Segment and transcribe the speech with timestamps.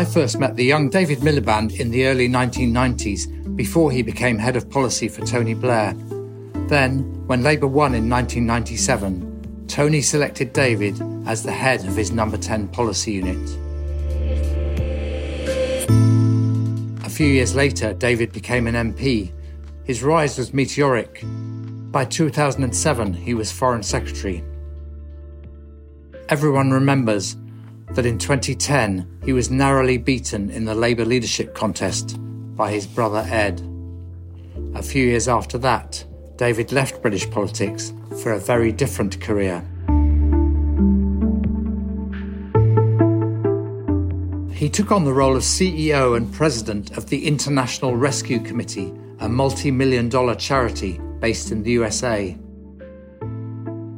[0.00, 4.56] I first met the young David Miliband in the early 1990s before he became head
[4.56, 5.92] of policy for Tony Blair.
[6.68, 12.38] Then, when Labour won in 1997, Tony selected David as the head of his number
[12.38, 13.36] 10 policy unit.
[17.04, 19.30] A few years later, David became an MP.
[19.84, 21.22] His rise was meteoric.
[21.92, 24.42] By 2007, he was Foreign Secretary.
[26.30, 27.36] Everyone remembers
[27.94, 32.18] that in 2010 he was narrowly beaten in the Labour leadership contest
[32.56, 33.60] by his brother Ed.
[34.74, 36.04] A few years after that,
[36.36, 39.64] David left British politics for a very different career.
[44.60, 49.28] He took on the role of CEO and president of the International Rescue Committee, a
[49.28, 52.36] multi million dollar charity based in the USA.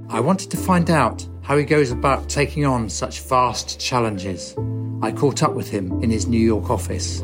[0.09, 4.55] I wanted to find out how he goes about taking on such vast challenges.
[5.03, 7.21] I caught up with him in his New York office.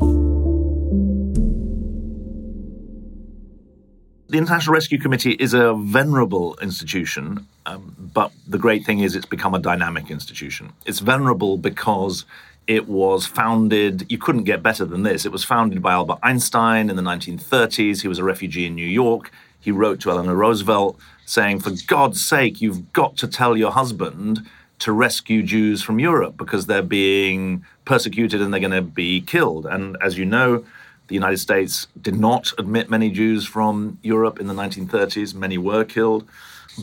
[4.31, 9.25] The International Rescue Committee is a venerable institution, um, but the great thing is it's
[9.25, 10.73] become a dynamic institution.
[10.85, 12.27] It's venerable because
[12.67, 15.25] it was founded, you couldn't get better than this.
[15.25, 18.03] It was founded by Albert Einstein in the 1930s.
[18.03, 19.31] He was a refugee in New York.
[19.59, 20.99] He wrote to Eleanor Roosevelt
[21.29, 24.47] saying, For God's sake, you've got to tell your husband
[24.81, 29.67] to rescue Jews from Europe because they're being persecuted and they're going to be killed.
[29.67, 30.65] And as you know,
[31.09, 35.35] the United States did not admit many Jews from Europe in the 1930s.
[35.35, 36.27] Many were killed.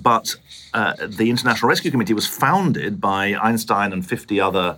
[0.01, 0.35] But
[0.73, 4.77] uh, the International Rescue Committee was founded by Einstein and 50 other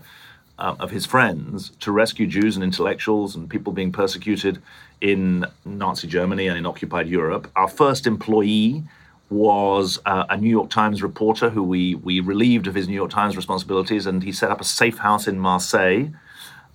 [0.59, 4.61] uh, of his friends to rescue Jews and intellectuals and people being persecuted
[5.01, 7.49] in Nazi Germany and in occupied Europe.
[7.55, 8.83] Our first employee
[9.29, 13.11] was uh, a New York Times reporter who we, we relieved of his New York
[13.11, 16.09] Times responsibilities, and he set up a safe house in Marseille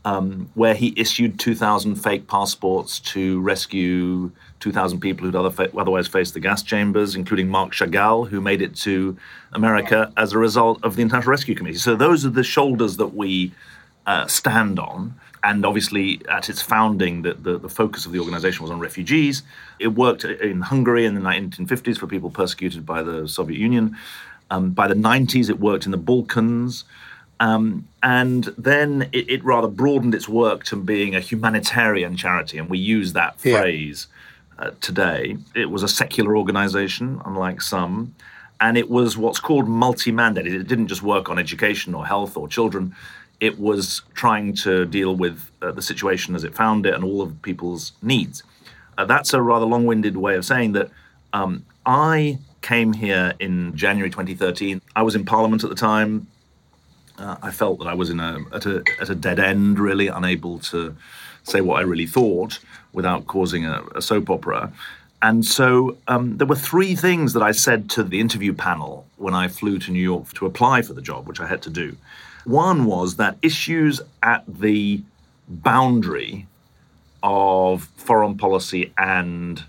[0.04, 4.30] um, where he issued 2,000 fake passports to rescue
[4.60, 8.74] 2,000 people who'd other otherwise faced the gas chambers, including Marc Chagall, who made it
[8.76, 9.16] to
[9.52, 11.78] America as a result of the International Rescue Committee.
[11.78, 13.52] So those are the shoulders that we
[14.06, 15.14] uh, stand on
[15.44, 19.42] and obviously at its founding the, the, the, focus of the organization was on refugees.
[19.78, 23.96] It worked in hungary in the 1950s for people persecuted by the soviet union.
[24.50, 26.84] Um, by the 90s it worked in the balkans.
[27.40, 32.70] Um, and then it, it, rather broadened its work to being a humanitarian charity and
[32.70, 34.06] we use that phrase
[34.58, 34.66] yeah.
[34.66, 35.38] uh, today.
[35.56, 38.14] It was a secular organization unlike some
[38.60, 42.46] and it was what's called multi-mandated it didn't just work on education or health or
[42.46, 42.94] children
[43.42, 47.20] it was trying to deal with uh, the situation as it found it and all
[47.20, 48.44] of people's needs.
[48.96, 50.88] Uh, that's a rather long winded way of saying that
[51.32, 54.80] um, I came here in January 2013.
[54.94, 56.28] I was in Parliament at the time.
[57.18, 60.06] Uh, I felt that I was in a at, a at a dead end, really
[60.06, 60.94] unable to
[61.42, 62.60] say what I really thought
[62.92, 64.72] without causing a, a soap opera.
[65.20, 69.34] And so um, there were three things that I said to the interview panel when
[69.34, 71.96] I flew to New York to apply for the job, which I had to do.
[72.44, 75.02] One was that issues at the
[75.48, 76.46] boundary
[77.22, 79.62] of foreign policy and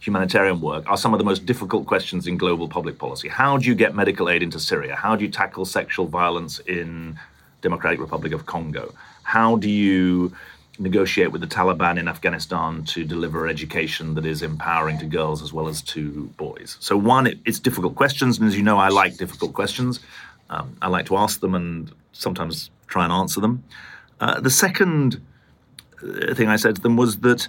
[0.00, 3.28] humanitarian work are some of the most difficult questions in global public policy.
[3.28, 4.94] How do you get medical aid into Syria?
[4.94, 7.18] How do you tackle sexual violence in
[7.62, 8.92] Democratic Republic of Congo?
[9.22, 10.32] How do you
[10.78, 15.52] negotiate with the Taliban in Afghanistan to deliver education that is empowering to girls as
[15.52, 16.76] well as to boys?
[16.80, 20.00] So one, it, it's difficult questions, and as you know, I like difficult questions.
[20.50, 23.64] Um, I like to ask them and sometimes try and answer them.
[24.20, 25.22] Uh, the second
[26.02, 27.48] uh, thing I said to them was that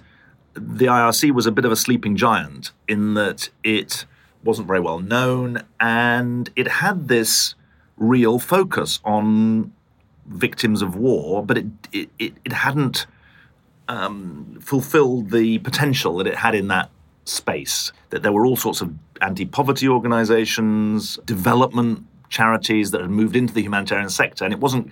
[0.54, 4.06] the IRC was a bit of a sleeping giant in that it
[4.44, 7.54] wasn't very well known and it had this
[7.96, 9.72] real focus on
[10.26, 13.06] victims of war, but it it, it, it hadn't
[13.88, 16.90] um, fulfilled the potential that it had in that
[17.24, 17.92] space.
[18.10, 23.62] That there were all sorts of anti-poverty organizations, development charities that had moved into the
[23.62, 24.90] humanitarian sector, and it wasn't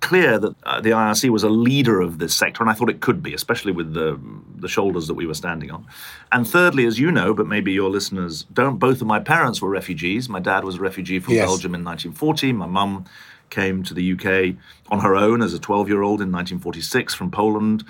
[0.00, 3.00] clear that uh, the IRC was a leader of this sector, and I thought it
[3.00, 4.20] could be, especially with the
[4.56, 5.86] the shoulders that we were standing on.
[6.32, 9.70] And thirdly, as you know, but maybe your listeners don't, both of my parents were
[9.70, 10.28] refugees.
[10.28, 11.46] My dad was a refugee from yes.
[11.46, 12.52] Belgium in 1940.
[12.52, 13.06] My mum
[13.48, 14.56] came to the UK
[14.90, 17.84] on her own as a 12 year old in 1946 from Poland.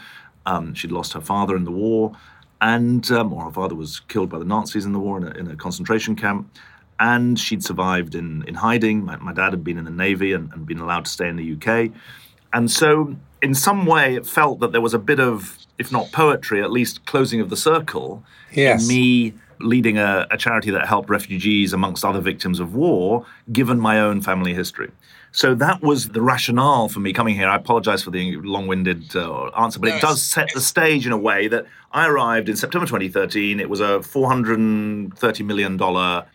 [0.47, 2.13] Um, she'd lost her father in the war,
[2.61, 5.31] and um, or her father was killed by the Nazis in the war in a,
[5.33, 6.51] in a concentration camp
[7.01, 9.05] and she'd survived in, in hiding.
[9.05, 11.37] My, my dad had been in the Navy and, and, been allowed to stay in
[11.37, 11.91] the UK.
[12.53, 16.13] And so, in some way, it felt that there was a bit of, if not
[16.13, 18.83] poetry, at least closing of the circle yes.
[18.83, 23.79] in me leading a, a charity that helped refugees amongst other victims of war, given
[23.79, 24.91] my own family history.
[25.33, 27.49] So that was the rationale for me coming here.
[27.49, 31.13] I apologize for the long winded uh, answer, but it does set the stage in
[31.13, 33.61] a way that I arrived in September 2013.
[33.61, 35.79] It was a $430 million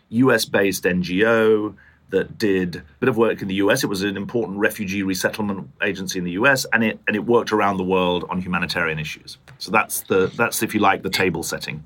[0.10, 1.75] US based NGO
[2.10, 3.83] that did a bit of work in the US.
[3.83, 7.51] It was an important refugee resettlement agency in the US, and it and it worked
[7.51, 9.38] around the world on humanitarian issues.
[9.57, 11.83] So that's the that's if you like the table setting.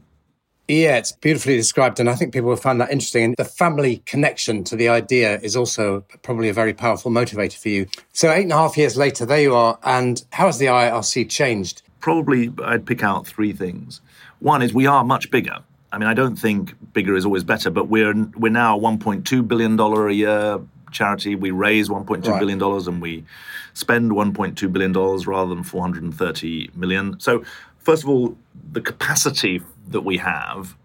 [0.69, 3.23] Yeah, it's beautifully described, and I think people will find that interesting.
[3.23, 7.69] And the family connection to the idea is also probably a very powerful motivator for
[7.69, 7.87] you.
[8.13, 9.79] So, eight and a half years later, there you are.
[9.83, 11.81] And how has the IRC changed?
[12.01, 13.99] Probably I'd pick out three things.
[14.41, 15.57] One is we are much bigger.
[15.91, 19.47] I mean, I don't think bigger is always better, but we're we're now a 1.2
[19.47, 20.59] billion dollar a year
[20.91, 21.33] charity.
[21.33, 22.39] We raise 1.2 right.
[22.39, 23.25] billion dollars and we
[23.73, 27.19] spend 1.2 billion dollars rather than 430 million.
[27.19, 27.43] So,
[27.79, 28.37] first of all,
[28.71, 30.75] the capacity that we have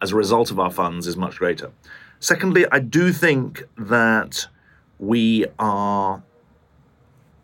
[0.00, 1.70] as a result of our funds is much greater.
[2.20, 4.46] Secondly, I do think that
[4.98, 6.22] we are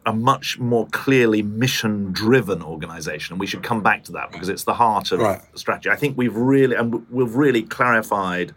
[0.06, 3.34] a much more clearly mission driven organization.
[3.34, 5.40] And we should come back to that because it's the heart of right.
[5.52, 5.90] the strategy.
[5.90, 8.54] I think we've really, and we've really clarified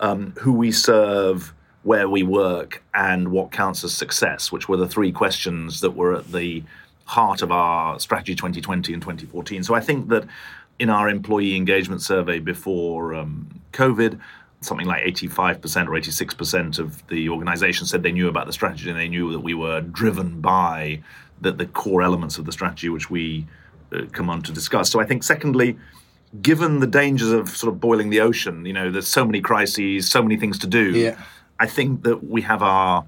[0.00, 1.52] um, who we serve,
[1.82, 6.14] where we work, and what counts as success, which were the three questions that were
[6.14, 6.62] at the
[7.04, 9.64] heart of our strategy 2020 and 2014.
[9.64, 10.24] So I think that
[10.78, 14.18] in our employee engagement survey before um, COVID,
[14.60, 18.98] something like 85% or 86% of the organization said they knew about the strategy and
[18.98, 21.00] they knew that we were driven by
[21.40, 23.46] the, the core elements of the strategy, which we
[23.92, 24.90] uh, come on to discuss.
[24.90, 25.78] So I think, secondly,
[26.42, 30.10] given the dangers of sort of boiling the ocean, you know, there's so many crises,
[30.10, 30.90] so many things to do.
[30.90, 31.18] Yeah.
[31.60, 33.04] I think that we have our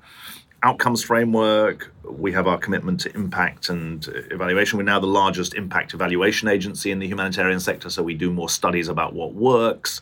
[0.62, 1.92] outcomes framework.
[2.04, 4.78] We have our commitment to impact and evaluation.
[4.78, 8.48] We're now the largest impact evaluation agency in the humanitarian sector, so we do more
[8.48, 10.00] studies about what works.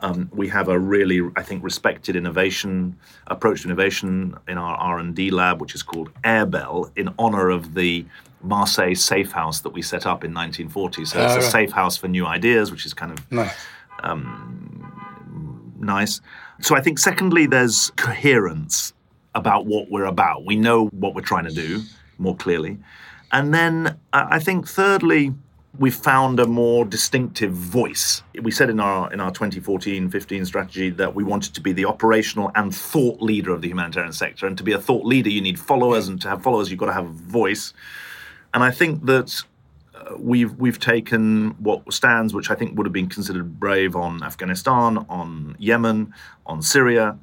[0.00, 2.96] Um, we have a really, I think, respected innovation
[3.26, 7.50] approach to innovation in our R and D lab, which is called Airbel, in honor
[7.50, 8.06] of the
[8.42, 11.04] Marseille Safe House that we set up in 1940.
[11.04, 11.42] So it's a right.
[11.42, 13.52] safe house for new ideas, which is kind of nice.
[14.04, 16.20] Um, nice.
[16.60, 18.92] So I think, secondly, there's coherence
[19.38, 20.44] about what we're about.
[20.44, 21.82] We know what we're trying to do
[22.18, 22.78] more clearly.
[23.32, 25.34] And then I think thirdly,
[25.78, 28.22] we found a more distinctive voice.
[28.42, 32.50] We said in our in our 2014-15 strategy that we wanted to be the operational
[32.54, 34.46] and thought leader of the humanitarian sector.
[34.46, 36.86] And to be a thought leader, you need followers, and to have followers, you've got
[36.86, 37.74] to have a voice.
[38.54, 39.42] And I think that
[39.94, 44.22] uh, we've we've taken what stands, which I think would have been considered brave on
[44.22, 46.14] Afghanistan, on Yemen,
[46.46, 47.18] on Syria,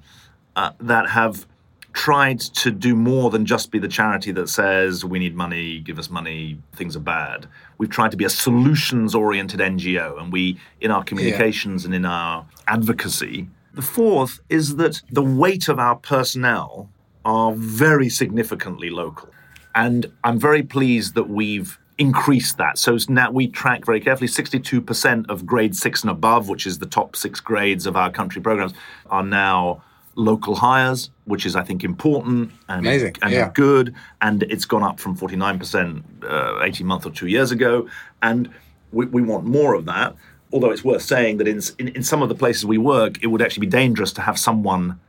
[0.56, 1.48] uh, that have
[1.96, 5.98] tried to do more than just be the charity that says we need money, give
[5.98, 7.48] us money, things are bad.
[7.78, 11.88] We've tried to be a solutions oriented NGO and we in our communications yeah.
[11.88, 13.48] and in our advocacy.
[13.74, 16.90] The fourth is that the weight of our personnel
[17.24, 19.30] are very significantly local.
[19.74, 22.78] And I'm very pleased that we've increased that.
[22.78, 26.86] So now we track very carefully 62% of grade six and above, which is the
[26.86, 28.74] top six grades of our country programs,
[29.10, 29.82] are now
[30.16, 33.16] local hires, which is I think important and, Amazing.
[33.22, 33.52] and yeah.
[33.54, 37.88] good, and it's gone up from 49% uh, 18 months or two years ago,
[38.22, 38.50] and
[38.92, 40.16] we, we want more of that.
[40.54, 43.28] Although it's worth saying that in, in, in some of the places we work, it
[43.28, 45.00] would actually be dangerous to have someone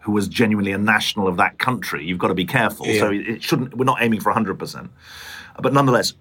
[0.00, 2.04] who was genuinely a national of that country.
[2.04, 2.86] You've got to be careful.
[2.86, 3.00] Yeah.
[3.00, 3.76] So it shouldn't.
[3.76, 4.88] We're not aiming for 100%,
[5.60, 6.14] but nonetheless,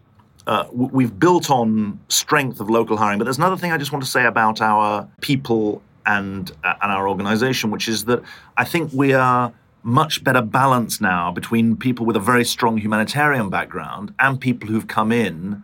[0.48, 3.20] uh, we've built on strength of local hiring.
[3.20, 6.92] But there's another thing I just want to say about our people and uh, and
[6.92, 8.22] our organization, which is that
[8.58, 9.54] I think we are
[9.84, 14.88] much better balanced now between people with a very strong humanitarian background and people who've
[14.88, 15.64] come in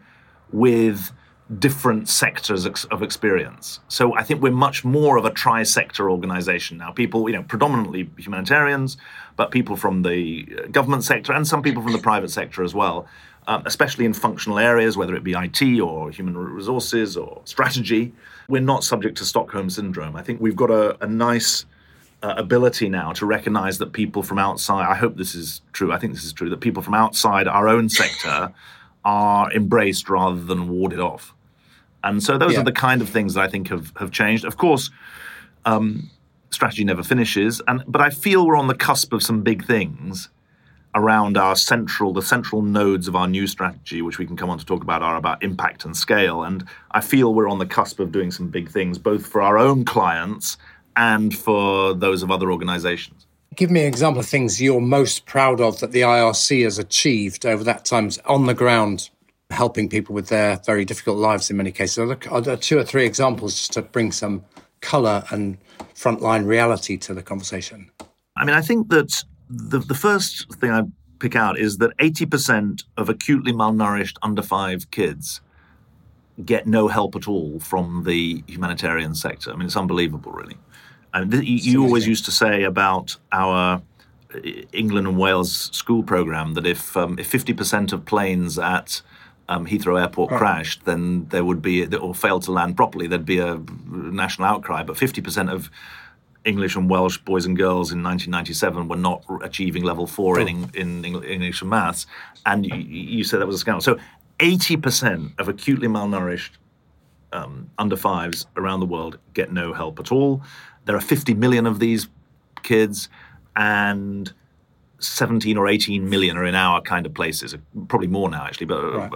[0.51, 1.11] with
[1.59, 3.79] different sectors of experience.
[3.87, 6.91] So I think we're much more of a tri-sector organization now.
[6.91, 8.97] People, you know, predominantly humanitarians,
[9.37, 12.73] but people from the uh, government sector and some people from the private sector as
[12.73, 13.07] well,
[13.47, 18.13] um, especially in functional areas, whether it be IT or human resources or strategy
[18.47, 20.15] we're not subject to Stockholm syndrome.
[20.15, 21.65] I think we've got a, a nice
[22.23, 25.99] uh, ability now to recognize that people from outside, I hope this is true, I
[25.99, 28.53] think this is true, that people from outside our own sector
[29.05, 31.33] are embraced rather than warded off.
[32.07, 32.61] And so those yeah.
[32.61, 34.45] are the kind of things that I think have, have changed.
[34.45, 34.89] Of course,
[35.65, 36.09] um,
[36.49, 40.29] strategy never finishes, and but I feel we're on the cusp of some big things
[40.95, 44.57] around our central, the central nodes of our new strategy, which we can come on
[44.57, 46.43] to talk about, are about impact and scale.
[46.43, 49.57] And I feel we're on the cusp of doing some big things, both for our
[49.57, 50.57] own clients
[50.95, 53.27] and for those of other organizations.
[53.55, 57.45] Give me an example of things you're most proud of that the IRC has achieved
[57.45, 59.09] over that time on the ground,
[59.49, 61.97] helping people with their very difficult lives in many cases.
[61.97, 64.43] Are there, are there two or three examples just to bring some
[64.81, 65.57] colour and
[65.95, 67.89] frontline reality to the conversation?
[68.35, 70.83] I mean, I think that the, the first thing I
[71.19, 75.41] pick out is that 80% of acutely malnourished under five kids
[76.45, 79.51] get no help at all from the humanitarian sector.
[79.51, 80.57] I mean, it's unbelievable, really.
[81.13, 83.81] And th- you, you always used to say about our
[84.35, 84.39] uh,
[84.71, 89.01] England and Wales school program that if um, if 50% of planes at
[89.49, 90.37] um, Heathrow Airport right.
[90.37, 94.83] crashed, then there would be, or failed to land properly, there'd be a national outcry.
[94.83, 95.69] But 50% of
[96.45, 100.41] English and Welsh boys and girls in 1997 were not achieving level four oh.
[100.41, 102.07] in, in, in, English and maths,
[102.45, 103.81] and you, you, said that was a scandal.
[103.81, 103.97] So
[104.39, 106.51] 80% of acutely malnourished
[107.33, 110.41] um, under fives around the world get no help at all.
[110.85, 112.07] There are 50 million of these
[112.63, 113.09] kids,
[113.55, 114.31] and
[114.99, 117.55] 17 or 18 million are in our kind of places,
[117.87, 119.11] probably more now actually, but right.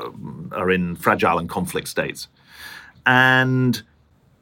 [0.51, 2.27] are in fragile and conflict states.
[3.05, 3.81] And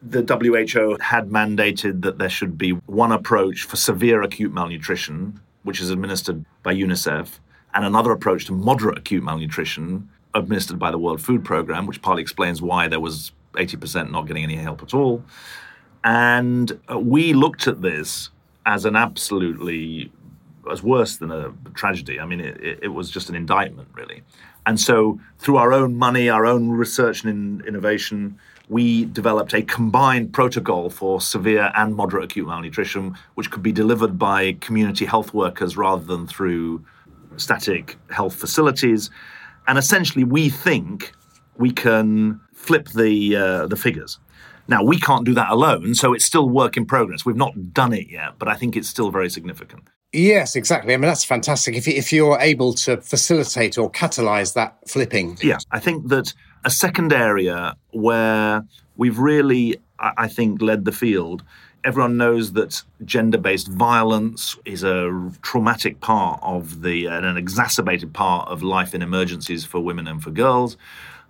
[0.01, 5.81] the WHO had mandated that there should be one approach for severe acute malnutrition, which
[5.81, 7.39] is administered by UNICEF,
[7.73, 12.21] and another approach to moderate acute malnutrition, administered by the World Food Programme, which partly
[12.21, 15.23] explains why there was 80% not getting any help at all.
[16.03, 18.29] And uh, we looked at this
[18.65, 20.11] as an absolutely
[20.69, 22.19] was worse than a tragedy.
[22.19, 24.21] I mean, it, it, was just an indictment, really.
[24.65, 28.37] And so, through our own money, our own research and innovation,
[28.69, 34.19] we developed a combined protocol for severe and moderate acute malnutrition, which could be delivered
[34.19, 36.85] by community health workers rather than through
[37.37, 39.09] static health facilities.
[39.67, 41.13] And essentially, we think
[41.57, 44.19] we can flip the uh, the figures.
[44.67, 47.25] Now we can't do that alone, so it's still work in progress.
[47.25, 49.89] We've not done it yet, but I think it's still very significant.
[50.11, 50.93] Yes, exactly.
[50.93, 51.75] I mean, that's fantastic.
[51.75, 55.37] If, if you're able to facilitate or catalyze that flipping.
[55.41, 56.33] Yes, I think that
[56.65, 58.65] a second area where
[58.97, 61.43] we've really, I think, led the field.
[61.83, 68.13] Everyone knows that gender based violence is a traumatic part of the, and an exacerbated
[68.13, 70.77] part of life in emergencies for women and for girls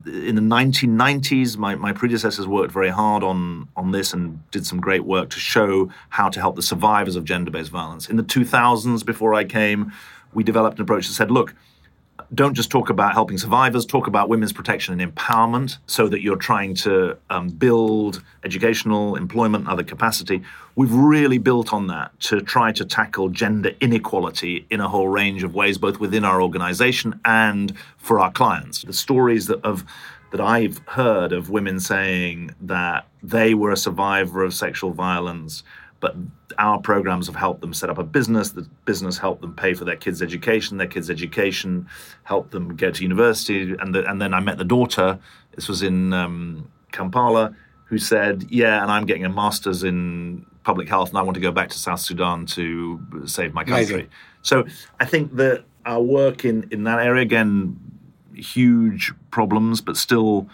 [0.05, 4.79] in the 1990s, my, my predecessors worked very hard on, on this and did some
[4.79, 8.09] great work to show how to help the survivors of gender based violence.
[8.09, 9.91] In the 2000s, before I came,
[10.33, 11.53] we developed an approach that said, look,
[12.33, 16.35] don't just talk about helping survivors, talk about women's protection and empowerment so that you're
[16.35, 20.41] trying to um, build educational, employment, and other capacity.
[20.75, 25.43] We've really built on that to try to tackle gender inequality in a whole range
[25.43, 28.83] of ways, both within our organization and for our clients.
[28.83, 29.83] The stories that of
[30.31, 35.63] that I've heard of women saying that they were a survivor of sexual violence
[35.99, 36.15] but
[36.57, 38.51] our programs have helped them set up a business.
[38.51, 40.77] The business helped them pay for their kids' education.
[40.77, 41.87] Their kids' education
[42.23, 43.75] helped them go to university.
[43.79, 45.19] And the, and then I met the daughter.
[45.55, 50.87] This was in um, Kampala, who said, "Yeah, and I'm getting a master's in public
[50.87, 54.09] health, and I want to go back to South Sudan to save my country." Amazing.
[54.41, 54.65] So
[54.99, 57.79] I think that our work in in that area again,
[58.33, 60.47] huge problems, but still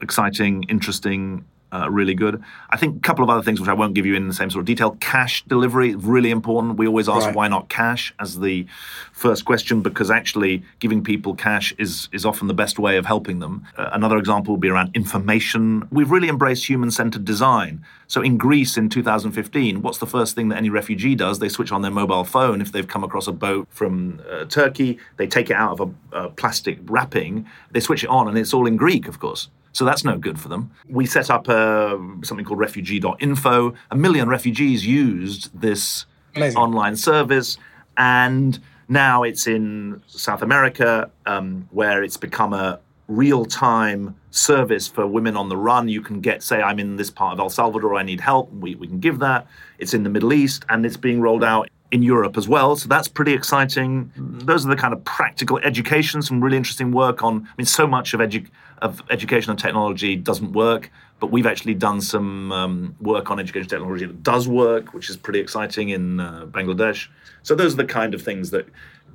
[0.00, 1.44] exciting, interesting,
[1.76, 2.42] uh, really good.
[2.70, 4.50] I think a couple of other things which I won't give you in the same
[4.50, 4.96] sort of detail.
[5.00, 6.78] Cash delivery really important.
[6.78, 7.34] We always ask right.
[7.34, 8.66] why not cash as the
[9.12, 13.38] first question because actually giving people cash is is often the best way of helping
[13.40, 13.66] them.
[13.76, 15.86] Uh, another example would be around information.
[15.90, 17.84] We've really embraced human-centered design.
[18.08, 21.38] So in Greece in 2015, what's the first thing that any refugee does?
[21.38, 24.98] They switch on their mobile phone if they've come across a boat from uh, Turkey.
[25.16, 27.46] They take it out of a, a plastic wrapping.
[27.72, 29.48] They switch it on, and it's all in Greek, of course.
[29.76, 30.70] So that's no good for them.
[30.88, 33.74] We set up uh, something called refugee.info.
[33.90, 36.56] A million refugees used this Amazing.
[36.56, 37.58] online service.
[37.98, 45.06] And now it's in South America, um, where it's become a real time service for
[45.06, 45.90] women on the run.
[45.90, 48.50] You can get, say, I'm in this part of El Salvador, I need help.
[48.54, 49.46] We, we can give that.
[49.78, 52.76] It's in the Middle East, and it's being rolled out in Europe as well.
[52.76, 54.10] So that's pretty exciting.
[54.46, 57.46] Those are the kind of practical education, some really interesting work on.
[57.46, 58.48] I mean, so much of, edu-
[58.80, 63.68] of education and technology doesn't work, but we've actually done some um, work on education
[63.68, 67.08] technology that does work, which is pretty exciting in uh, Bangladesh.
[67.42, 68.66] So those are the kind of things that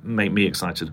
[0.02, 0.92] make me excited.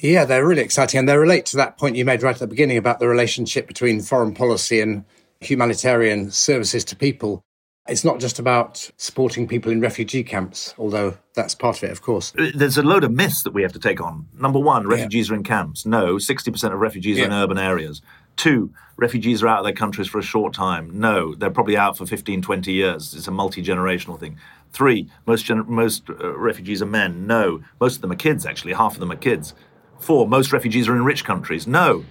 [0.00, 0.98] Yeah, they're really exciting.
[0.98, 3.66] And they relate to that point you made right at the beginning about the relationship
[3.68, 5.04] between foreign policy and
[5.40, 7.44] humanitarian services to people.
[7.86, 12.00] It's not just about supporting people in refugee camps, although that's part of it, of
[12.00, 12.32] course.
[12.38, 14.26] Uh, there's a load of myths that we have to take on.
[14.38, 15.34] Number one, refugees yeah.
[15.34, 15.84] are in camps.
[15.84, 17.24] No, 60% of refugees yeah.
[17.24, 18.00] are in urban areas.
[18.36, 20.98] Two, refugees are out of their countries for a short time.
[20.98, 23.12] No, they're probably out for 15, 20 years.
[23.12, 24.38] It's a multi generational thing.
[24.72, 27.26] Three, most, gen- most uh, refugees are men.
[27.26, 28.72] No, most of them are kids, actually.
[28.72, 29.52] Half of them are kids.
[29.98, 31.66] Four, most refugees are in rich countries.
[31.66, 32.06] No,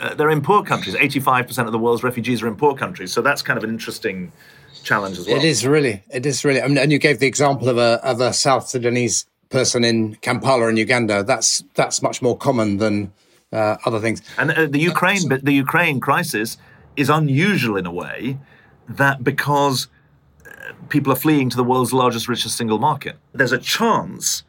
[0.00, 0.94] uh, they're in poor countries.
[0.94, 3.10] 85% of the world's refugees are in poor countries.
[3.10, 4.32] So that's kind of an interesting
[4.84, 5.36] challenge as well.
[5.36, 6.62] It is really, it is really.
[6.62, 10.16] I mean, and you gave the example of a of a South Sudanese person in
[10.16, 11.22] Kampala in Uganda.
[11.22, 13.12] That's that's much more common than
[13.52, 14.22] uh, other things.
[14.38, 16.58] And uh, the Ukraine, but the Ukraine crisis
[16.96, 18.38] is unusual in a way
[18.88, 19.88] that because
[20.46, 24.42] uh, people are fleeing to the world's largest, richest single market, there's a chance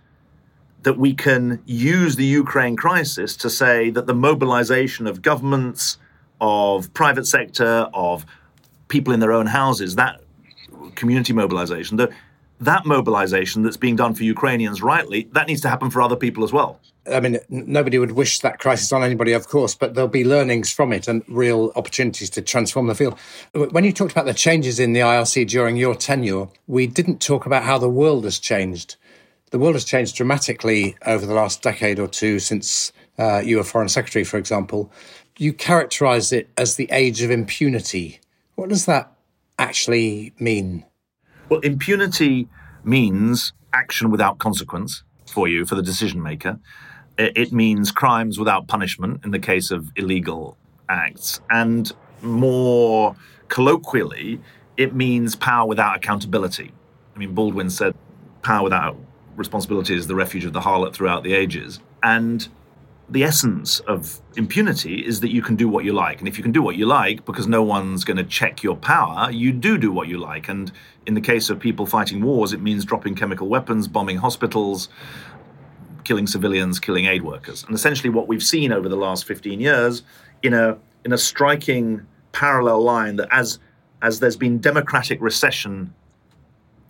[0.83, 5.97] that we can use the Ukraine crisis to say that the mobilization of governments,
[6.39, 8.25] of private sector, of
[8.87, 10.21] people in their own houses, that
[10.95, 12.11] community mobilization, that
[12.59, 16.43] that mobilization that's being done for Ukrainians rightly, that needs to happen for other people
[16.43, 16.79] as well.
[17.11, 20.71] I mean, nobody would wish that crisis on anybody, of course, but there'll be learnings
[20.71, 23.19] from it and real opportunities to transform the field.
[23.53, 27.45] When you talked about the changes in the IRC during your tenure, we didn't talk
[27.45, 28.95] about how the world has changed.
[29.51, 33.63] The world has changed dramatically over the last decade or two since uh, you were
[33.63, 34.91] Foreign Secretary, for example.
[35.37, 38.19] You characterize it as the age of impunity.
[38.55, 39.11] What does that
[39.57, 40.85] actually mean?
[41.49, 42.47] Well, impunity
[42.83, 46.59] means action without consequence for you, for the decision maker.
[47.17, 50.57] It means crimes without punishment in the case of illegal
[50.89, 51.39] acts.
[51.49, 53.15] And more
[53.47, 54.41] colloquially,
[54.77, 56.71] it means power without accountability.
[57.15, 57.95] I mean, Baldwin said
[58.41, 58.97] power without
[59.37, 61.79] responsibility is the refuge of the harlot throughout the ages.
[62.03, 62.47] And
[63.09, 66.19] the essence of impunity is that you can do what you like.
[66.19, 68.75] And if you can do what you like because no one's going to check your
[68.75, 70.49] power, you do do what you like.
[70.49, 70.71] And
[71.05, 74.89] in the case of people fighting wars, it means dropping chemical weapons, bombing hospitals,
[76.03, 77.63] killing civilians, killing aid workers.
[77.63, 80.03] And essentially what we've seen over the last 15 years
[80.41, 83.59] in a in a striking parallel line that as
[84.01, 85.93] as there's been democratic recession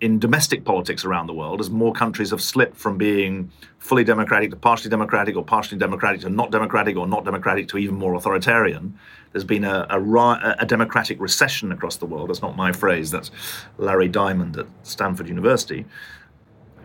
[0.00, 4.50] in domestic politics around the world as more countries have slipped from being fully democratic
[4.50, 8.14] to partially democratic or partially democratic to not democratic or not democratic to even more
[8.14, 8.98] authoritarian.
[9.32, 12.28] There's been a, a, a democratic recession across the world.
[12.28, 13.30] That's not my phrase, that's
[13.78, 15.86] Larry Diamond at Stanford University.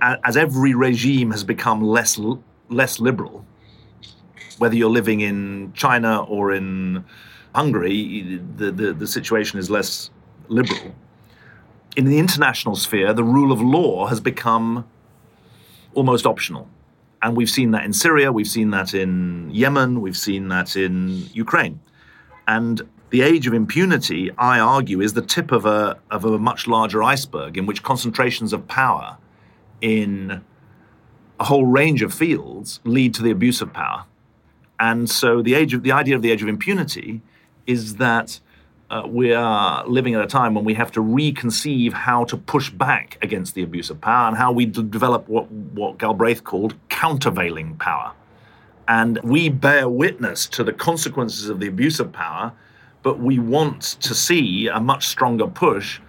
[0.01, 2.19] As every regime has become less,
[2.69, 3.45] less liberal,
[4.57, 7.03] whether you're living in China or in
[7.53, 10.09] Hungary, the, the, the situation is less
[10.47, 10.95] liberal
[11.95, 14.85] in the international sphere, the rule of law has become
[15.93, 16.67] almost optional.
[17.21, 21.25] And we've seen that in Syria, we've seen that in Yemen, we've seen that in
[21.33, 21.79] Ukraine.
[22.47, 26.65] And the age of impunity, I argue, is the tip of a, of a much
[26.65, 29.17] larger iceberg in which concentrations of power
[29.81, 30.41] in
[31.39, 34.05] a whole range of fields lead to the abuse of power.
[34.79, 37.21] And so the age of the idea of the age of impunity
[37.67, 38.39] is that
[38.91, 42.69] uh, we are living at a time when we have to reconceive how to push
[42.69, 46.75] back against the abuse of power and how we d- develop what, what Galbraith called
[46.89, 48.11] countervailing power.
[48.89, 52.51] And we bear witness to the consequences of the abuse of power,
[53.01, 56.01] but we want to see a much stronger push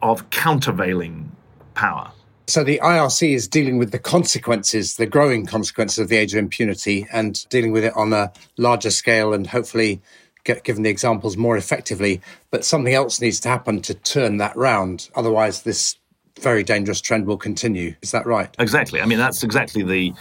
[0.00, 1.32] of countervailing
[1.74, 2.12] power.
[2.46, 6.38] So the IRC is dealing with the consequences, the growing consequences of the age of
[6.38, 10.00] impunity, and dealing with it on a larger scale and hopefully
[10.44, 12.20] given the examples more effectively.
[12.50, 15.08] But something else needs to happen to turn that round.
[15.14, 15.96] Otherwise, this
[16.40, 17.94] very dangerous trend will continue.
[18.02, 18.54] Is that right?
[18.58, 19.00] Exactly.
[19.00, 20.12] I mean, that's exactly the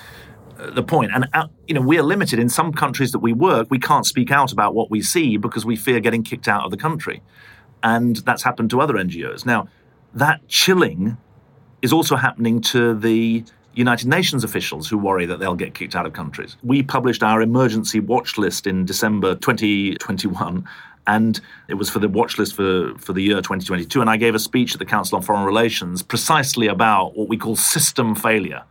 [0.60, 1.12] uh, the point.
[1.14, 3.68] And uh, you know, we are limited in some countries that we work.
[3.70, 6.72] We can't speak out about what we see because we fear getting kicked out of
[6.72, 7.22] the country,
[7.82, 9.46] and that's happened to other NGOs.
[9.46, 9.68] Now,
[10.14, 11.18] that chilling
[11.82, 13.44] is also happening to the
[13.76, 16.58] United Nations officials who worry that they'll get kicked out of countries.
[16.64, 20.68] We published our emergency watch list in December 2021
[21.08, 24.00] and it was for the watch list for, for the year 2022.
[24.00, 27.38] And I gave a speech at the Council on Foreign Relations precisely about what we
[27.38, 28.64] call system failure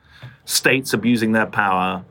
[0.45, 2.05] states abusing their power,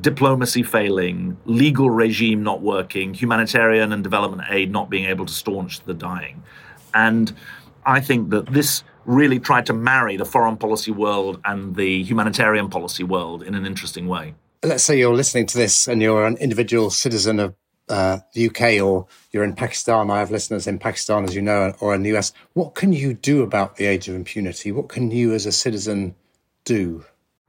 [0.00, 5.80] diplomacy failing, legal regime not working, humanitarian and development aid not being able to staunch
[5.80, 6.42] the dying.
[6.94, 7.34] And
[7.86, 12.68] I think that this really tried to marry the foreign policy world and the humanitarian
[12.68, 14.34] policy world in an interesting way.
[14.62, 17.54] Let's say you're listening to this and you're an individual citizen of
[17.88, 20.10] uh, the UK or you're in Pakistan.
[20.10, 22.32] I have listeners in Pakistan, as you know, or in the US.
[22.54, 24.72] What can you do about the age of impunity?
[24.72, 26.14] What can you as a citizen
[26.64, 27.04] do?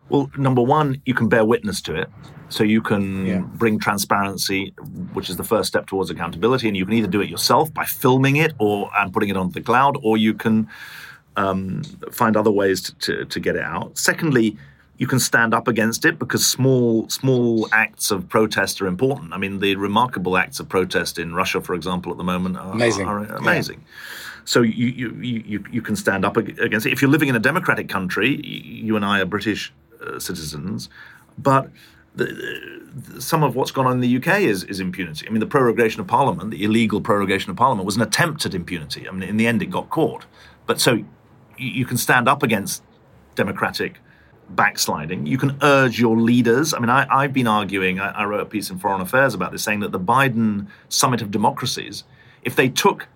[0.10, 2.10] Well, number one, you can bear witness to it.
[2.50, 3.40] So you can yeah.
[3.40, 4.74] bring transparency,
[5.14, 6.68] which is the first step towards accountability.
[6.68, 9.54] And you can either do it yourself by filming it or and putting it onto
[9.54, 10.68] the cloud, or you can
[11.36, 13.98] um, find other ways to, to, to get it out.
[13.98, 14.58] Secondly,
[14.98, 19.34] you can stand up against it because small small acts of protest are important.
[19.34, 22.72] I mean, the remarkable acts of protest in Russia, for example, at the moment are
[22.72, 23.08] amazing.
[23.08, 23.80] Are amazing.
[23.80, 24.44] Yeah.
[24.46, 26.92] So you, you you you can stand up against it.
[26.92, 30.90] If you're living in a democratic country, you and I are British uh, citizens,
[31.38, 31.70] but.
[32.16, 35.26] The, the, some of what's gone on in the UK is, is impunity.
[35.28, 38.54] I mean, the prorogation of Parliament, the illegal prorogation of Parliament, was an attempt at
[38.54, 39.10] impunity.
[39.10, 40.28] I mean, in the end, it got caught.
[40.68, 41.04] But so
[41.58, 42.84] you can stand up against
[43.36, 44.00] democratic
[44.50, 45.26] backsliding.
[45.26, 46.74] You can urge your leaders.
[46.74, 49.52] I mean, I, have been arguing, I, I wrote a piece in Foreign Affairs about
[49.52, 52.04] this, saying that the Biden Summit of Democracies,
[52.44, 53.08] if they took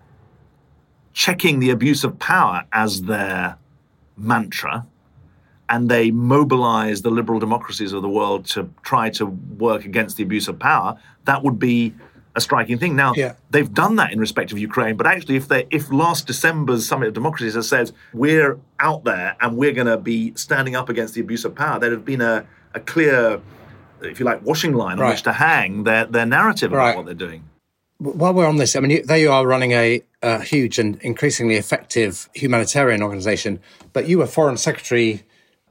[1.13, 3.57] checking the abuse of power as their
[4.15, 4.87] mantra,
[5.69, 10.23] and they mobilize the liberal democracies of the world to try to work against the
[10.23, 11.93] abuse of power, that would be
[12.37, 12.95] a striking thing.
[12.95, 13.33] Now, yeah.
[13.49, 17.09] they've done that in respect of Ukraine, but actually, if they if last December's Summit
[17.09, 21.15] of Democracies has said we're out there and we're going to be standing up against
[21.15, 22.45] the abuse of power, there'd have been a,
[22.75, 23.41] a clear,
[24.01, 25.07] if you like, washing line right.
[25.07, 26.91] on which to hang their, their narrative right.
[26.91, 27.43] about what they're doing.
[27.97, 31.55] While we're on this, I mean, there you are running a, a huge and increasingly
[31.55, 33.59] effective humanitarian organization,
[33.91, 35.23] but you were foreign secretary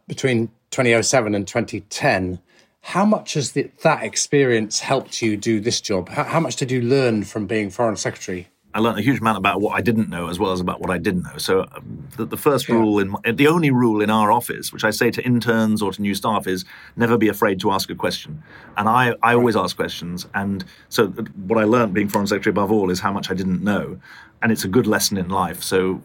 [0.08, 2.40] between 2007 and 2010.
[2.86, 6.08] How much has the, that experience helped you do this job?
[6.08, 8.46] How, how, much did you learn from being foreign secretary?
[8.74, 10.90] I learned a huge amount about what I didn't know as well as about what
[10.90, 11.36] I didn't know.
[11.36, 12.76] So um, the, the, first yeah.
[12.76, 16.00] rule, in the only rule in our office, which I say to interns or to
[16.00, 18.40] new staff, is never be afraid to ask a question.
[18.76, 20.28] And I, I always ask questions.
[20.32, 23.64] And so what I learned being foreign secretary above all is how much I didn't
[23.64, 23.98] know.
[24.42, 25.60] And it's a good lesson in life.
[25.60, 26.02] So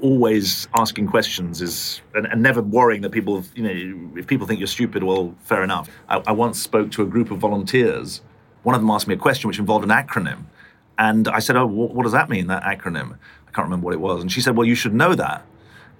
[0.00, 4.60] always asking questions is and, and, never worrying that people you know if people think
[4.60, 5.88] you're stupid well fair enough.
[6.08, 8.22] I, I, once spoke to a group of volunteers.
[8.62, 10.44] One of them asked me a question which involved an acronym.
[10.98, 13.18] And i said oh what, what does that mean that acronym?
[13.46, 14.22] I can't remember what it was.
[14.22, 15.44] And she said well you should know that.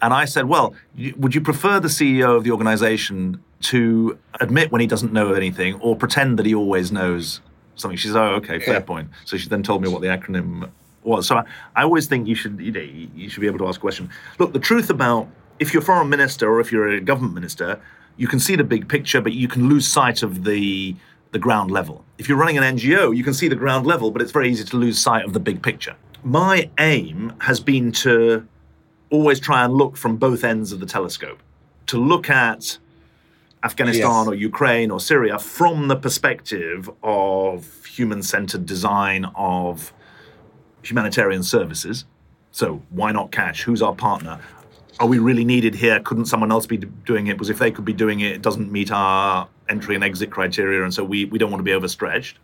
[0.00, 0.74] And i said well
[1.16, 5.74] would you prefer the ceo of the organization to admit when he doesn't know anything
[5.80, 7.42] or pretend that he always knows
[7.74, 7.98] something?
[7.98, 8.80] She said oh okay fair yeah.
[8.80, 9.10] point.
[9.26, 10.70] So she then told me what the acronym
[11.08, 11.26] was.
[11.26, 11.44] So I,
[11.74, 14.10] I always think you should you know you should be able to ask a question.
[14.38, 17.80] Look, the truth about if you're a foreign minister or if you're a government minister,
[18.16, 20.94] you can see the big picture, but you can lose sight of the
[21.30, 22.04] the ground level.
[22.18, 24.64] If you're running an NGO, you can see the ground level, but it's very easy
[24.64, 25.94] to lose sight of the big picture.
[26.24, 28.46] My aim has been to
[29.10, 31.40] always try and look from both ends of the telescope,
[31.86, 32.78] to look at
[33.62, 34.28] Afghanistan yes.
[34.28, 39.92] or Ukraine or Syria from the perspective of human centered design, of
[40.88, 42.04] humanitarian services.
[42.52, 43.62] So why not cash?
[43.62, 44.40] Who's our partner?
[45.00, 46.00] Are we really needed here?
[46.00, 47.34] Couldn't someone else be doing it?
[47.34, 50.82] Because if they could be doing it, it doesn't meet our entry and exit criteria,
[50.82, 52.38] and so we, we don't want to be overstretched.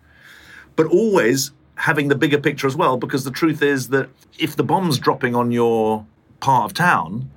[0.77, 4.63] But always having the bigger picture as well, because the truth is that if the
[4.63, 6.07] bomb's dropping on your
[6.41, 7.31] part of town,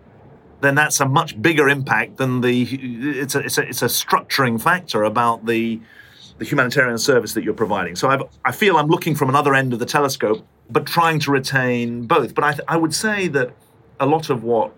[0.61, 2.63] then that's a much bigger impact than the
[3.19, 5.79] it's a, it's a, it's a structuring factor about the
[6.37, 7.95] the humanitarian service that you're providing.
[7.95, 11.31] So I've, I feel I'm looking from another end of the telescope, but trying to
[11.31, 12.35] retain both.
[12.35, 13.53] But I, th- I would say that
[13.99, 14.73] a lot of what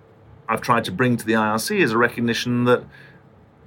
[0.48, 2.84] I've tried to bring to the IRC is a recognition that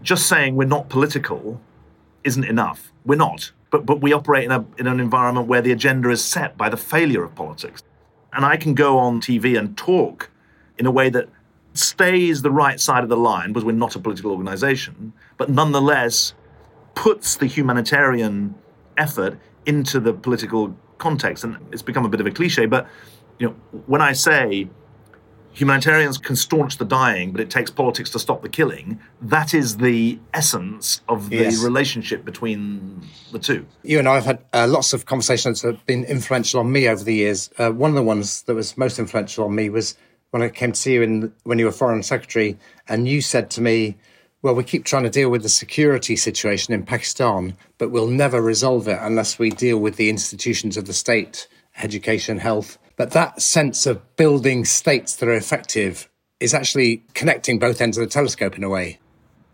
[0.02, 1.60] just saying we're not political
[2.24, 2.92] isn't enough.
[3.04, 3.52] We're not.
[3.70, 6.68] But, but we operate in, a, in an environment where the agenda is set by
[6.68, 7.82] the failure of politics.
[8.32, 10.30] And I can go on TV and talk
[10.78, 11.28] in a way that
[11.74, 16.34] stays the right side of the line because we're not a political organization, but nonetheless
[16.94, 18.54] puts the humanitarian
[18.96, 21.44] effort into the political context.
[21.44, 22.88] And it's become a bit of a cliche, but
[23.38, 23.54] you know,
[23.86, 24.68] when I say
[25.52, 28.98] humanitarians can staunch the dying, but it takes politics to stop the killing.
[29.20, 31.62] That is the essence of the yes.
[31.62, 33.02] relationship between
[33.32, 33.66] the two.
[33.82, 36.88] You and I have had uh, lots of conversations that have been influential on me
[36.88, 37.50] over the years.
[37.58, 39.96] Uh, one of the ones that was most influential on me was
[40.30, 43.50] when I came to see you in, when you were foreign secretary, and you said
[43.50, 43.98] to me,
[44.42, 48.42] well, we keep trying to deal with the security situation in Pakistan, but we'll never
[48.42, 51.46] resolve it unless we deal with the institutions of the state,
[51.80, 52.76] education, health.
[52.96, 56.08] But that sense of building states that are effective
[56.40, 58.98] is actually connecting both ends of the telescope in a way.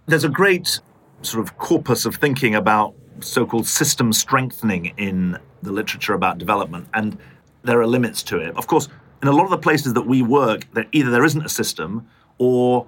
[0.06, 0.80] There's a great
[1.20, 6.88] sort of corpus of thinking about so called system strengthening in the literature about development,
[6.94, 7.18] and
[7.62, 8.56] there are limits to it.
[8.56, 8.88] Of course,
[9.20, 12.86] in a lot of the places that we work, either there isn't a system or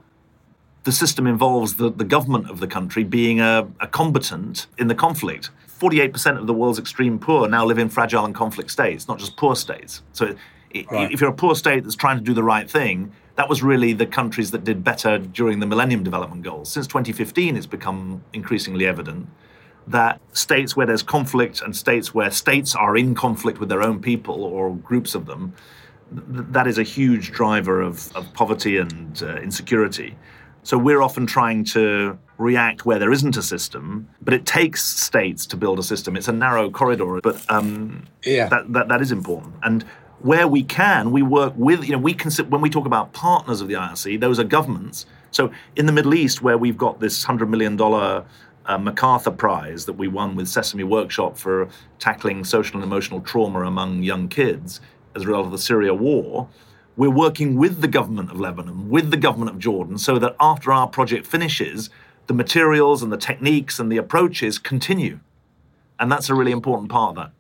[0.85, 4.95] the system involves the, the government of the country being a, a combatant in the
[4.95, 5.51] conflict.
[5.79, 9.37] 48% of the world's extreme poor now live in fragile and conflict states, not just
[9.37, 10.03] poor states.
[10.13, 10.35] So
[10.91, 11.11] right.
[11.11, 13.93] if you're a poor state that's trying to do the right thing, that was really
[13.93, 16.71] the countries that did better during the Millennium Development Goals.
[16.71, 19.29] Since 2015, it's become increasingly evident
[19.87, 24.01] that states where there's conflict and states where states are in conflict with their own
[24.01, 25.55] people or groups of them,
[26.11, 30.17] th- that is a huge driver of, of poverty and uh, insecurity.
[30.63, 35.47] So we're often trying to react where there isn't a system, but it takes states
[35.47, 36.17] to build a system.
[36.17, 38.49] It's a narrow corridor, but um, yeah.
[38.49, 39.55] that, that, that is important.
[39.63, 39.83] And
[40.21, 43.61] where we can, we work with, you know, we consider, when we talk about partners
[43.61, 45.07] of the IRC, those are governments.
[45.31, 49.95] So in the Middle East, where we've got this $100 million uh, MacArthur Prize that
[49.95, 51.69] we won with Sesame Workshop for
[51.99, 54.81] tackling social and emotional trauma among young kids
[55.15, 56.49] as a result of the Syria war,
[56.97, 60.73] we're working with the government of Lebanon, with the government of Jordan, so that after
[60.73, 61.91] our project finishes,
[62.27, 65.21] the materials and the techniques and the approaches continue.
[65.99, 67.33] And that's a really important part of that.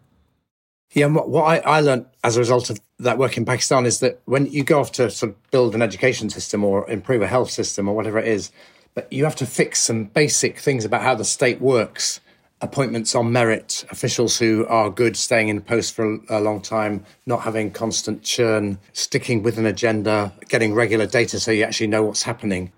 [0.92, 3.86] Yeah, and what, what I, I learned as a result of that work in Pakistan
[3.86, 7.22] is that when you go off to sort of build an education system or improve
[7.22, 8.50] a health system or whatever it is,
[8.94, 12.20] but you have to fix some basic things about how the state works.
[12.62, 17.40] Appointments on merit, officials who are good, staying in post for a, long time, not
[17.40, 22.22] having constant churn, sticking with an agenda, getting regular data so you actually know what's
[22.22, 22.70] happening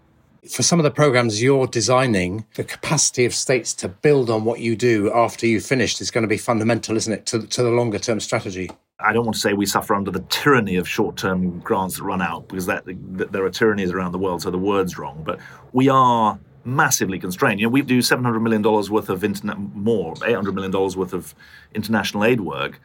[0.51, 4.59] for some of the programs you're designing, the capacity of states to build on what
[4.59, 7.71] you do after you've finished is going to be fundamental, isn't it, to, to the
[7.71, 8.68] longer term strategy?
[8.99, 12.03] I don't want to say we suffer under the tyranny of short term grants that
[12.03, 15.23] run out because that, that, there are tyrannies around the world, so the word's wrong.
[15.25, 15.38] But
[15.73, 17.61] we are massively constrained.
[17.61, 21.35] You know, we do $700 million worth of internet, more, $800 million worth of
[21.75, 22.81] international aid work.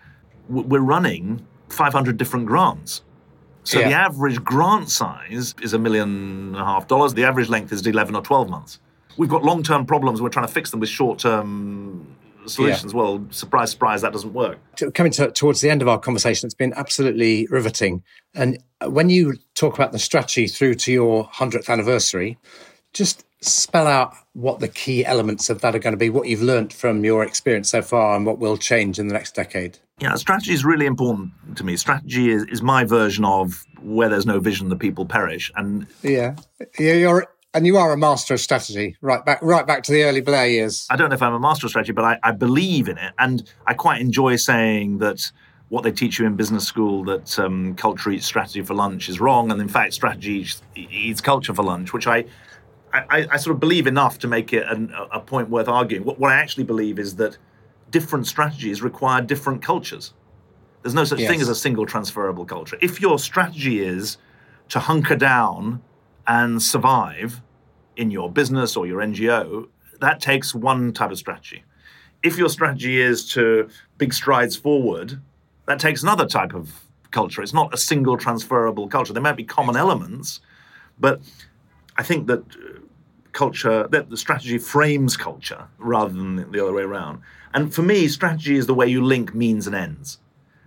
[0.49, 3.01] We're running 500 different grants.
[3.63, 3.89] So yeah.
[3.89, 7.13] the average grant size is a million and a half dollars.
[7.13, 8.79] The average length is 11 or 12 months.
[9.17, 10.21] We've got long term problems.
[10.21, 12.93] We're trying to fix them with short term solutions.
[12.93, 12.97] Yeah.
[12.97, 14.57] Well, surprise, surprise, that doesn't work.
[14.93, 18.03] Coming to, towards the end of our conversation, it's been absolutely riveting.
[18.33, 22.37] And when you talk about the strategy through to your 100th anniversary,
[22.93, 26.41] just spell out what the key elements of that are going to be, what you've
[26.41, 29.78] learned from your experience so far, and what will change in the next decade.
[30.00, 31.76] Yeah, strategy is really important to me.
[31.76, 35.52] Strategy is, is my version of where there's no vision, the people perish.
[35.56, 36.36] And yeah,
[36.80, 40.04] yeah, you're and you are a master of strategy, right back, right back to the
[40.04, 40.86] early Blair years.
[40.91, 43.13] I don't know if I'm a master of strategy, but I, I believe in it,
[43.17, 45.32] and I quite enjoy saying that
[45.69, 49.19] what they teach you in business school that um, culture eats strategy for lunch is
[49.19, 50.45] wrong, and in fact, strategy
[50.76, 52.26] eats culture for lunch, which I,
[52.93, 56.04] I, I sort of believe enough to make it an, a point worth arguing.
[56.04, 57.38] What, what I actually believe is that
[57.91, 60.13] different strategies require different cultures.
[60.82, 61.30] There's no such yes.
[61.30, 62.78] thing as a single transferable culture.
[62.82, 64.17] If your strategy is
[64.69, 65.82] to hunker down
[66.28, 67.41] and survive
[67.95, 69.67] in your business or your NGO,
[70.00, 71.63] that takes one type of strategy.
[72.23, 75.19] If your strategy is to big strides forward,
[75.65, 77.41] that takes another type of culture.
[77.41, 79.13] It's not a single transferable culture.
[79.13, 80.41] There might be common elements,
[81.00, 81.21] but
[81.97, 82.79] I think that uh,
[83.31, 87.21] culture, that the strategy frames culture rather than the other way around.
[87.53, 90.19] And for me, strategy is the way you link means and ends.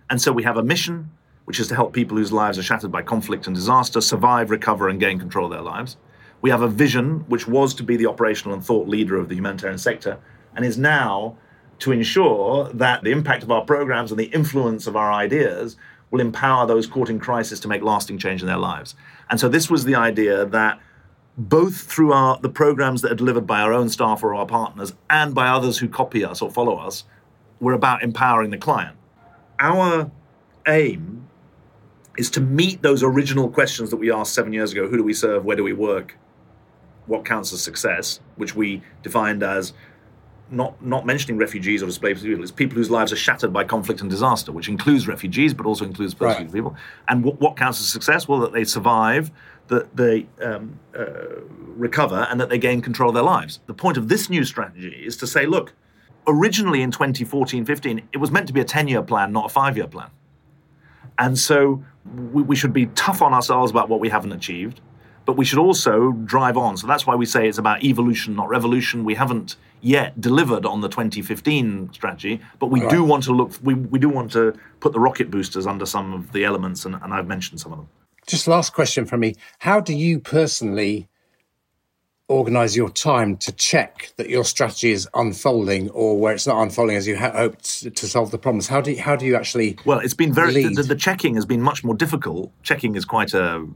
[0.09, 1.09] And so we have a mission,
[1.45, 4.89] which is to help people whose lives are shattered by conflict and disaster survive, recover,
[4.89, 5.97] and gain control of their lives.
[6.41, 9.35] We have a vision, which was to be the operational and thought leader of the
[9.35, 10.17] humanitarian sector,
[10.55, 11.37] and is now
[11.79, 15.77] to ensure that the impact of our programs and the influence of our ideas
[16.09, 18.95] will empower those caught in crisis to make lasting change in their lives.
[19.29, 20.79] And so this was the idea that
[21.37, 24.93] both through our, the programs that are delivered by our own staff or our partners
[25.09, 27.05] and by others who copy us or follow us,
[27.59, 28.97] we're about empowering the client.
[29.59, 30.11] Our
[30.67, 31.27] aim
[32.17, 35.13] is to meet those original questions that we asked seven years ago who do we
[35.13, 36.17] serve, where do we work,
[37.05, 39.73] what counts as success, which we defined as
[40.51, 44.01] not, not mentioning refugees or displaced people, it's people whose lives are shattered by conflict
[44.01, 46.57] and disaster, which includes refugees, but also includes persecuted right.
[46.57, 46.75] people.
[47.07, 48.27] And what, what counts as success?
[48.27, 49.31] Well, that they survive,
[49.71, 51.05] that they um, uh,
[51.75, 53.59] recover, and that they gain control of their lives.
[53.65, 55.73] The point of this new strategy is to say, look,
[56.27, 59.49] originally in 2014 15, it was meant to be a 10 year plan, not a
[59.49, 60.09] five year plan.
[61.17, 61.83] And so
[62.33, 64.81] we, we should be tough on ourselves about what we haven't achieved
[65.25, 66.77] but we should also drive on.
[66.77, 69.03] So that's why we say it's about evolution, not revolution.
[69.03, 72.89] We haven't yet delivered on the 2015 strategy, but we right.
[72.89, 73.51] do want to look.
[73.61, 76.95] We, we do want to put the rocket boosters under some of the elements, and,
[76.95, 77.87] and I've mentioned some of them.
[78.27, 81.07] Just last question from me: How do you personally
[82.31, 86.95] organize your time to check that your strategy is unfolding or where it's not unfolding
[86.95, 88.67] as you ha- hoped to solve the problems?
[88.67, 91.45] How do you, how do you actually well it's been very the, the, checking has
[91.45, 92.51] been much more difficult.
[92.63, 93.67] Checking is quite a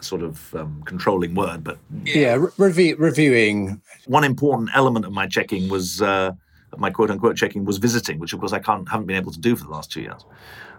[0.00, 3.82] sort of um, controlling word, but yeah, re- review, reviewing.
[4.06, 6.32] One important element of my checking was uh,
[6.76, 9.40] my quote unquote checking was visiting, which of course I can't haven't been able to
[9.40, 10.24] do for the last two years.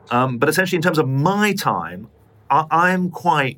[0.09, 2.07] Um, but essentially, in terms of my time,
[2.51, 3.57] I, am quite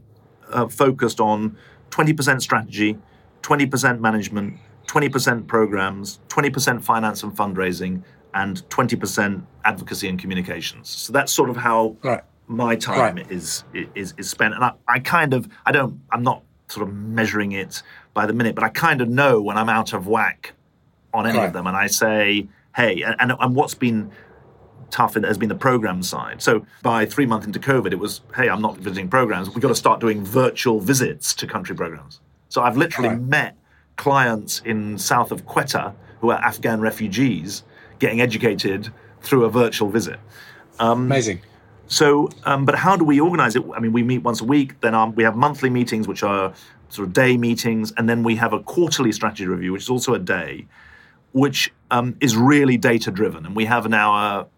[0.50, 1.58] uh, focused on
[1.90, 2.98] twenty percent strategy,
[3.42, 8.04] twenty percent management, twenty percent programs, twenty percent finance and fundraising,
[8.34, 10.90] and twenty percent advocacy and communications.
[10.90, 11.98] So that's sort of how.
[12.04, 13.32] Right my time right.
[13.32, 16.94] is is is spent, and I, I kind of I don't I'm not sort of
[16.94, 17.82] measuring it
[18.14, 20.54] by the minute, but I kind of know when I'm out of whack
[21.14, 21.48] on any right.
[21.48, 24.12] of them, and I say, hey, and, and what's been
[24.94, 26.42] tough it has been the program side.
[26.42, 29.50] So by three months into COVID, it was, hey, I'm not visiting programs.
[29.50, 32.20] We've got to start doing virtual visits to country programs.
[32.50, 33.20] So I've literally right.
[33.20, 33.58] met
[33.98, 37.64] clients in south of Quetta who are Afghan refugees
[37.98, 40.20] getting educated through a virtual visit.
[40.80, 41.42] Um, Amazing.
[41.88, 43.64] So, um, but how do we organize it?
[43.76, 44.80] I mean, we meet once a week.
[44.82, 46.54] Then um, we have monthly meetings, which are
[46.90, 50.14] sort of day meetings, and then we have a quarterly strategy review, which is also
[50.14, 50.68] a day,
[51.34, 53.46] which um, is really data driven.
[53.46, 54.14] And we have now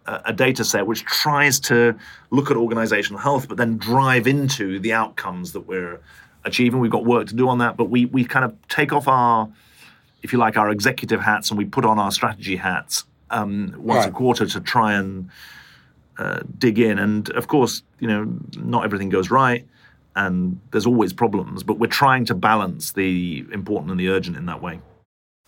[0.06, 1.98] a, a, data set which tries to
[2.30, 6.00] look at organizational health, but then drive into the outcomes that we're
[6.44, 6.80] achieving.
[6.80, 9.50] We've got work to do on that, but we we kind of take off our,
[10.22, 14.06] if you like, our executive hats and we put on our strategy hats um, once
[14.06, 14.10] right.
[14.10, 15.30] a quarter to try and
[16.18, 17.00] uh, dig in.
[17.00, 19.66] And of course, you know, not everything goes right
[20.16, 24.46] and there's always problems, but we're trying to balance the important and the urgent in
[24.46, 24.80] that way.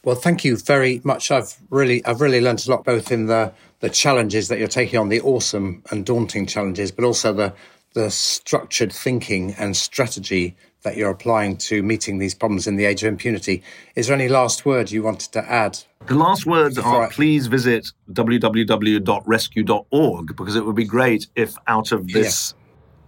[0.04, 1.32] Well, thank you very much.
[1.32, 4.98] I've really, I've really learned a lot, both in the the challenges that you're taking
[5.00, 7.54] on, the awesome and daunting challenges, but also the
[7.94, 13.02] the structured thinking and strategy that you're applying to meeting these problems in the age
[13.04, 13.64] of impunity.
[13.96, 15.80] Is there any last word you wanted to add?
[16.06, 17.10] The last words are I...
[17.10, 22.54] please visit www.rescue.org because it would be great if out of this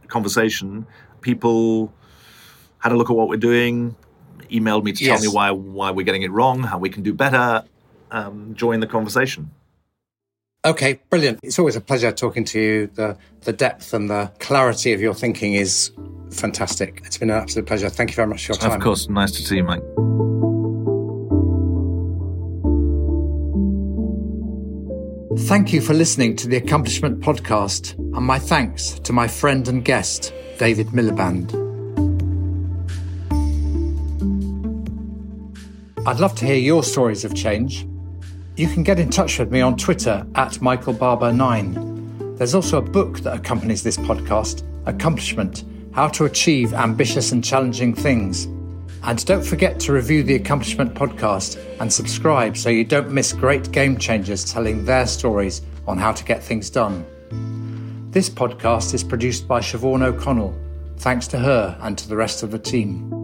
[0.07, 0.87] conversation
[1.21, 1.93] people
[2.79, 3.95] had a look at what we're doing,
[4.49, 5.21] emailed me to yes.
[5.21, 7.63] tell me why why we're getting it wrong, how we can do better.
[8.11, 9.51] Um, join the conversation.
[10.65, 11.39] Okay, brilliant.
[11.41, 12.87] It's always a pleasure talking to you.
[12.87, 15.91] The the depth and the clarity of your thinking is
[16.31, 17.01] fantastic.
[17.05, 17.89] It's been an absolute pleasure.
[17.89, 18.73] Thank you very much for your time.
[18.73, 19.83] Of course, nice to see you, Mike.
[25.47, 29.85] Thank you for listening to the Accomplishment Podcast, and my thanks to my friend and
[29.85, 31.68] guest, David Miliband.
[36.05, 37.85] I'd love to hear your stories of change.
[38.55, 42.37] You can get in touch with me on Twitter at MichaelBarber9.
[42.37, 47.93] There's also a book that accompanies this podcast, Accomplishment How to Achieve Ambitious and Challenging
[47.93, 48.45] Things.
[49.03, 53.69] And don't forget to review the Accomplishment podcast and subscribe so you don't miss great
[53.71, 57.05] game changers telling their stories on how to get things done.
[58.11, 60.57] This podcast is produced by Siobhan O'Connell.
[60.97, 63.18] Thanks to her and to the rest of the team.